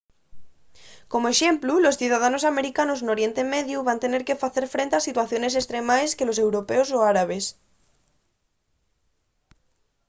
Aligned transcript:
como 1.11 1.25
exemplu 1.33 1.73
los 1.79 1.97
ciudadanos 2.01 2.43
americanos 2.51 2.99
n’oriente 3.01 3.41
mediu 3.53 3.79
van 3.89 4.01
tener 4.03 4.21
que 4.27 4.39
facer 4.43 4.65
frente 4.73 4.93
a 4.95 5.01
situaciones 5.07 5.57
estremaes 5.61 6.15
que 6.17 6.27
los 6.29 6.41
europeos 6.45 6.89
o 6.97 6.99
árabes 7.13 7.45